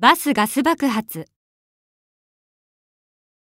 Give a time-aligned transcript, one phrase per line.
[0.00, 1.26] バスガス爆発。